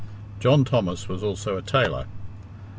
John 0.39 0.65
Thomas 0.65 1.07
was 1.07 1.21
also 1.21 1.57
a 1.57 1.61
tailor. 1.61 2.07